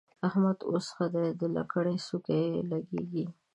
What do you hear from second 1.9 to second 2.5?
څوکه